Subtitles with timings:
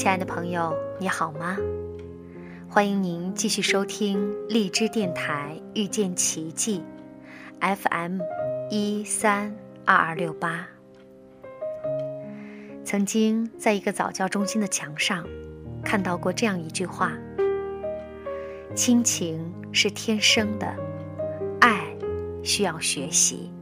[0.00, 1.58] 亲爱的朋友，你好吗？
[2.70, 6.82] 欢迎您继续收听荔枝电台遇见奇迹
[7.60, 8.18] ，FM
[8.70, 10.66] 一三二二六八。
[12.82, 15.22] 曾经在一个早教中心的墙上
[15.84, 17.12] 看到过这样一句话
[18.74, 20.74] ：“亲情是天生的，
[21.60, 21.94] 爱
[22.42, 23.52] 需要学习。”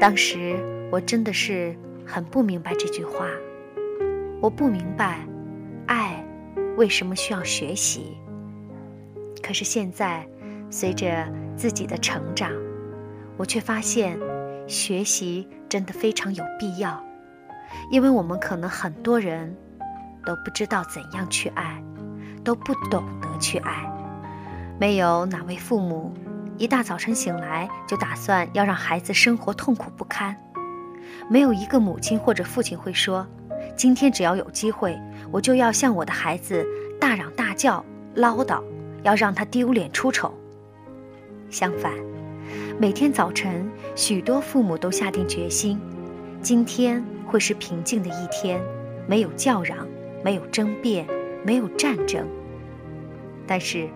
[0.00, 0.56] 当时
[0.90, 3.28] 我真的是很不明白这句话。
[4.40, 5.18] 我不明白，
[5.86, 6.24] 爱
[6.76, 8.16] 为什么需要学习。
[9.42, 10.24] 可是现在，
[10.70, 12.52] 随着自己的成长，
[13.36, 14.16] 我却发现，
[14.68, 17.02] 学习真的非常有必要。
[17.90, 19.56] 因为我们可能很多人
[20.24, 21.82] 都不知道怎样去爱，
[22.44, 23.92] 都不懂得去爱。
[24.78, 26.14] 没有哪位父母
[26.58, 30.36] 一大早晨醒来就打算要让孩子生活痛苦不堪。
[31.28, 33.26] 没有一个母亲或者父亲会说。
[33.78, 36.66] 今天只要有机会，我就要向我的孩子
[37.00, 37.82] 大嚷大叫、
[38.16, 38.60] 唠叨，
[39.04, 40.34] 要让他丢脸出丑。
[41.48, 41.92] 相反，
[42.76, 45.78] 每天早晨，许多父母都下定决心，
[46.42, 48.60] 今天会是平静的一天，
[49.06, 49.86] 没有叫嚷，
[50.24, 51.06] 没有争辩，
[51.44, 52.26] 没有战争。
[53.46, 53.88] 但是，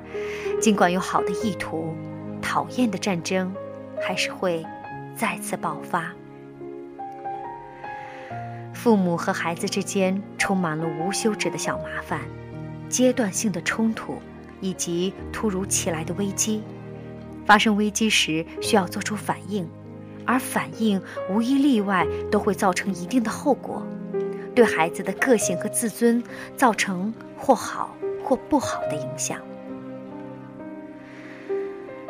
[0.60, 1.92] 尽管有好的意图，
[2.40, 3.52] 讨厌的战争
[4.00, 4.64] 还是会
[5.16, 6.12] 再次爆发。
[8.82, 12.18] 父母和孩子之间充满了无休止的小麻烦、
[12.88, 14.16] 阶段性的冲突，
[14.60, 16.64] 以及突如其来的危机。
[17.46, 19.68] 发生危机时需要做出反应，
[20.26, 23.86] 而反应无一例外都会造成一定的后果，
[24.52, 26.20] 对孩子的个性和自尊
[26.56, 27.94] 造成或好
[28.24, 29.38] 或不好的影响。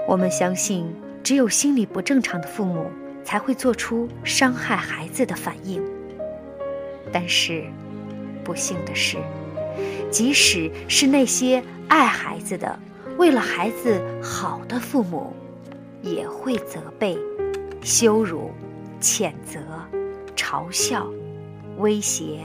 [0.09, 0.91] 我们相信，
[1.23, 2.87] 只有心理不正常的父母
[3.23, 5.85] 才会做出伤害孩子的反应。
[7.13, 7.65] 但是，
[8.43, 9.19] 不幸的是，
[10.11, 12.79] 即使是那些爱孩子的、
[13.19, 15.35] 为了孩子好的父母，
[16.01, 17.19] 也会责备、
[17.83, 18.51] 羞辱、
[18.99, 19.61] 谴责、
[20.35, 21.07] 嘲笑、
[21.77, 22.41] 威胁、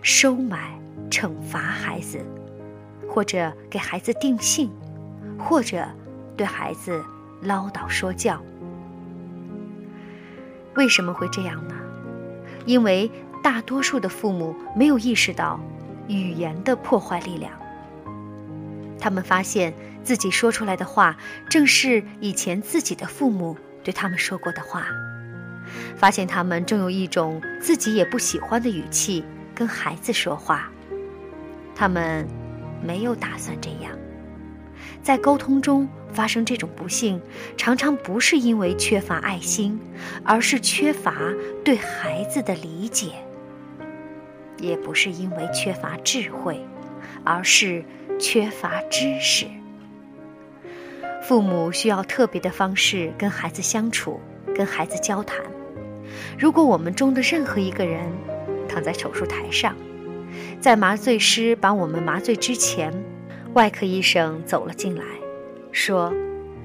[0.00, 0.80] 收买、
[1.10, 2.18] 惩罚孩子，
[3.06, 4.70] 或者给孩子定性，
[5.38, 5.86] 或者
[6.38, 7.04] 对孩子
[7.42, 8.42] 唠叨说教。
[10.74, 11.74] 为什么会这样呢？
[12.64, 13.10] 因为。
[13.44, 15.60] 大多数的父母没有意识到
[16.08, 17.52] 语言的破坏力量。
[18.98, 21.14] 他们发现自己说出来的话，
[21.50, 24.86] 正是以前自己的父母对他们说过的话。
[25.94, 29.22] 发现他们正用一种自己也不喜欢的语气
[29.54, 30.70] 跟孩子说话。
[31.74, 32.26] 他们
[32.82, 33.92] 没有打算这样。
[35.02, 37.20] 在沟通中发生这种不幸，
[37.58, 39.78] 常常不是因为缺乏爱心，
[40.24, 41.14] 而是缺乏
[41.62, 43.12] 对孩子的理解。
[44.58, 46.60] 也不是因为缺乏智慧，
[47.24, 47.84] 而是
[48.18, 49.46] 缺乏知识。
[51.22, 54.20] 父母需要特别的方式跟孩子相处，
[54.54, 55.40] 跟孩子交谈。
[56.38, 58.12] 如果我们中的任何一个人
[58.68, 59.74] 躺在手术台上，
[60.60, 62.92] 在麻醉师把我们麻醉之前，
[63.54, 65.04] 外科医生走了进来，
[65.72, 66.12] 说：“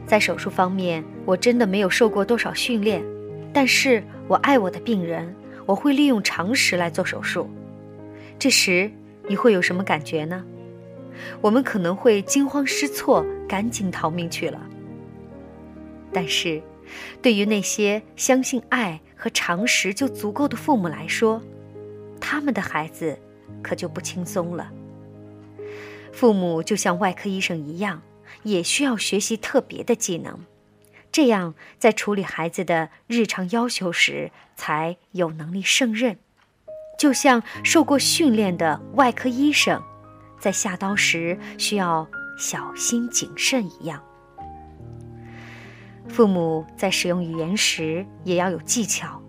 [0.05, 3.03] 在手术方面，我真的没有受过多少训练，
[3.53, 5.33] 但是我爱我的病人，
[5.65, 7.49] 我会利用常识来做手术。”
[8.39, 8.89] 这时，
[9.27, 10.45] 你会有什么感觉呢？
[11.41, 14.65] 我们可能会惊慌失措，赶紧逃命去了。
[16.13, 16.61] 但是，
[17.21, 21.41] 对于那些相信爱和常识就足够的父母来说，
[22.21, 23.19] 他们的孩子
[23.61, 24.71] 可就不轻松了。
[26.13, 28.01] 父母就像外科医生一样，
[28.43, 30.39] 也需要学习特别的技能，
[31.11, 36.17] 这样在处理孩子的日常要求时，才有能力胜任。
[36.99, 39.81] 就像受过训练的外科医生，
[40.37, 42.05] 在下刀时需要
[42.37, 44.03] 小心谨慎一样。
[46.09, 49.21] 父母在使用语言时也要有技巧，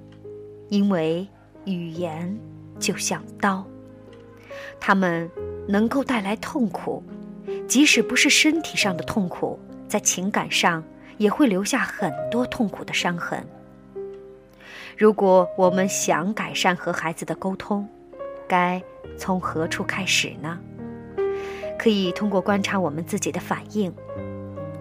[0.68, 1.28] 因为
[1.64, 2.36] 语言
[2.80, 3.64] 就像刀，
[4.80, 5.30] 它们
[5.68, 7.04] 能够带来痛苦，
[7.68, 10.82] 即使不是身体上的痛苦，在情感上
[11.18, 13.46] 也会留下很多痛苦的伤痕。
[15.00, 17.88] 如果我们想改善和孩子的沟通，
[18.46, 18.82] 该
[19.16, 20.58] 从何处开始呢？
[21.78, 23.90] 可以通过观察我们自己的反应。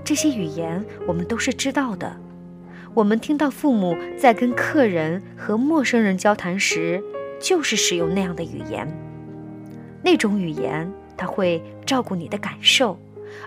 [0.04, 2.18] 这些语言我们都是知道的。
[2.94, 7.01] 我们听到父母在跟客人和陌生人交谈时，
[7.39, 8.86] 就是使用那样的语言。
[10.04, 13.00] 那种语言，它会照顾你的感受，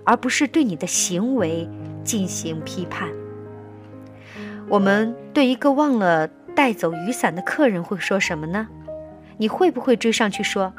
[0.04, 1.68] 而不是对你的行为
[2.02, 3.10] 进行批判。
[4.70, 6.30] 我们对一个忘了。
[6.54, 8.68] 带走雨伞的客人会说什么呢？
[9.38, 10.72] 你会不会追上去说：“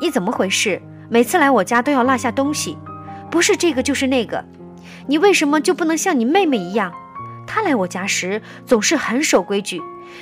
[0.00, 0.82] 你怎么回事？
[1.08, 2.76] 每次来我家都要落下东西，
[3.30, 4.44] 不是这个就是那个。
[5.06, 6.92] 你为什么就不能像你妹妹一样？
[7.46, 9.80] 她来我家时总是很守规矩。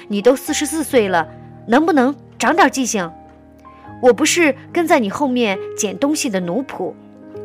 [0.08, 1.29] 你都四十四岁了，
[1.67, 3.11] 能不能长点记性？
[4.02, 6.94] 我不是跟在你后面捡东西的奴仆，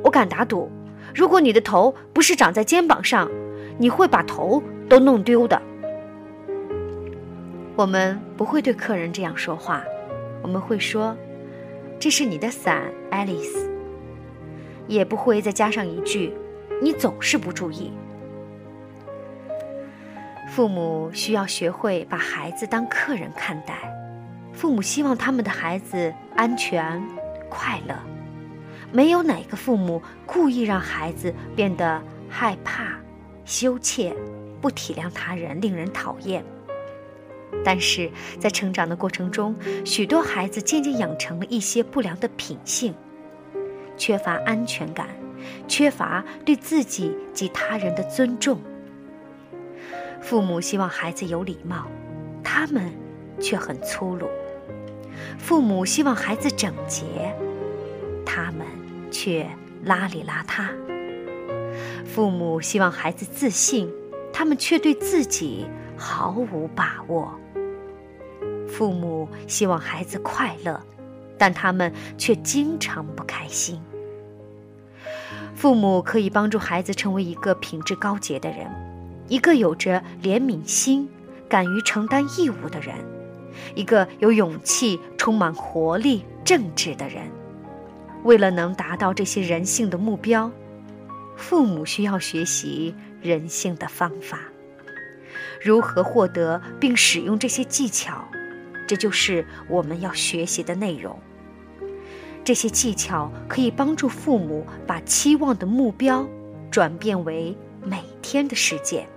[0.03, 0.71] 我敢打赌，
[1.13, 3.29] 如果你的头不是长在肩膀上，
[3.77, 5.61] 你会把头都弄丢的。
[7.75, 9.83] 我们不会对客人这样说话，
[10.41, 11.15] 我们会说
[11.99, 13.69] ：“这是你的伞，爱丽丝。”
[14.87, 16.33] 也不会再加上一句
[16.81, 17.91] ：“你总是不注意。”
[20.47, 23.73] 父母需要学会把孩子当客人看待，
[24.53, 27.03] 父母希望他们的孩子安全、
[27.49, 27.95] 快乐。
[28.89, 32.97] 没有哪个父母故意让孩子变得害怕、
[33.43, 34.15] 羞怯、
[34.61, 36.41] 不体谅他人、令人讨厌。
[37.63, 38.09] 但是
[38.39, 42.93] 在成长的过程中，许多孩子渐渐养成了一些不良的品性，
[43.97, 45.07] 缺乏安全感，
[45.67, 48.59] 缺乏对自己及他人的尊重。
[50.21, 51.87] 父母希望孩子有礼貌，
[52.43, 52.91] 他们
[53.39, 54.27] 却很粗鲁；
[55.37, 57.03] 父母希望孩子整洁，
[58.25, 58.65] 他们
[59.11, 59.47] 却
[59.85, 60.65] 邋里邋遢；
[62.05, 63.91] 父母希望孩子自信，
[64.33, 65.65] 他们却对自己
[65.97, 67.29] 毫无把握；
[68.67, 70.81] 父母希望孩子快乐，
[71.37, 73.81] 但他们却经常不开心。
[75.55, 78.67] 父母可以帮助孩子成为一个品质高洁的人。
[79.27, 81.09] 一个有着怜悯心、
[81.49, 82.95] 敢于承担义务的人，
[83.73, 87.23] 一个有勇气、充满活力、正直的人。
[88.23, 90.51] 为了能达到这些人性的目标，
[91.35, 94.39] 父母需要学习人性的方法。
[95.65, 98.23] 如何获得并使用这些技巧，
[98.87, 101.19] 这就是我们要学习的内容。
[102.43, 106.29] 这些技巧可以帮助父母把期望的目标
[106.69, 109.07] 转变为每天的实践。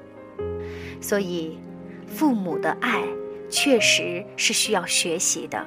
[1.03, 1.59] 所以，
[2.06, 3.03] 父母的爱
[3.50, 5.62] 确实是需要学习的。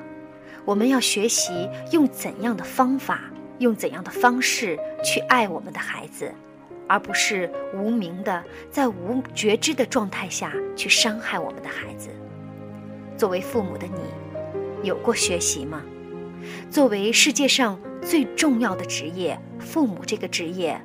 [0.65, 3.21] 我们要学习用怎样的方法，
[3.59, 6.33] 用怎样的方式去爱我们的孩子，
[6.91, 12.09] 而不是无名的在无觉知的状态下去伤害我们的孩子。
[13.17, 15.81] 作为父母的你，有过学习吗？
[16.69, 20.81] 作为世界上最重要的职业——父母这个职业，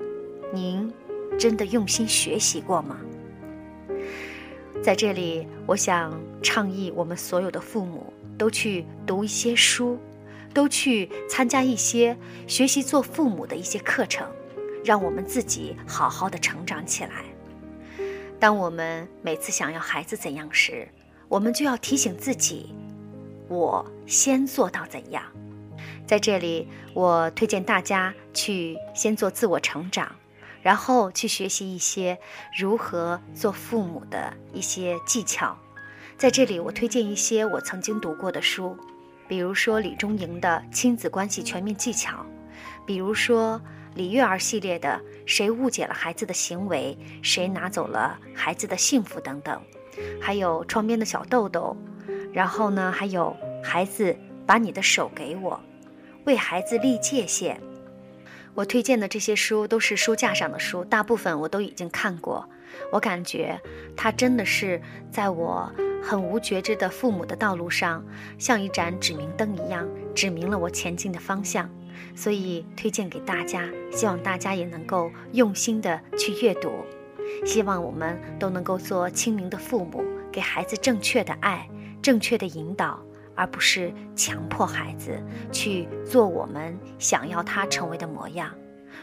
[0.52, 0.92] 您
[1.36, 2.98] 真的用心学习过吗？
[4.80, 9.98] 在这里，我想倡议我们所有的父母都去读一些书，
[10.54, 12.16] 都去参加一些
[12.46, 14.24] 学习做父母的一些课程，
[14.86, 17.24] 让我们自己好好的成长起来。
[18.40, 20.88] 当我们每次想要孩子怎样时，
[21.28, 22.72] 我们就要提醒自己：
[23.48, 25.22] 我先做到怎样。
[26.06, 30.10] 在这里，我推荐大家去先做自我成长。
[30.62, 32.18] 然后去学习一些
[32.58, 35.56] 如何做父母的一些技巧，
[36.18, 38.76] 在这里我推荐一些我曾经读过的书，
[39.28, 42.16] 比如说李中莹的《亲子关系全面技巧》，
[42.86, 43.60] 比如说
[43.94, 49.60] 李月儿系列的《谁误解了孩子的行为，谁拿走了孩子的幸福》等等，
[50.20, 51.76] 还有窗边的小豆豆，
[52.32, 55.60] 然后呢还有孩子把你的手给我，
[56.24, 57.60] 为孩子立界限。
[58.54, 62.48] 我推荐的这些书都是书架上的书，大部分我都已经看过。
[62.92, 63.60] 我感觉
[63.96, 65.70] 它真的是在我
[66.02, 68.04] 很无觉知的父母的道路上，
[68.38, 71.70] 像一盏指明灯一样，指明了我前进的方向。
[72.14, 76.70] 所以推荐给大家，希望大家也能够用心的去阅读。
[77.44, 81.68] 希望我们都能够做清明的父母，给孩子正确的爱，
[82.00, 83.00] 正确的引导。
[83.38, 85.22] 而不是强迫孩子
[85.52, 88.50] 去做我们想要他成为的模样。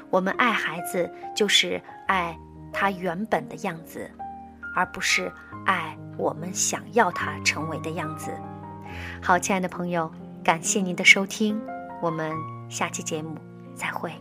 [0.09, 2.35] 我们爱孩子，就是爱
[2.71, 4.09] 他原本的样子，
[4.75, 5.31] 而不是
[5.67, 8.31] 爱我们想要他成为的样子。
[9.21, 10.11] 好，亲爱的朋友，
[10.43, 11.61] 感谢您的收听，
[12.01, 12.35] 我们
[12.69, 13.35] 下期节目
[13.75, 14.11] 再会。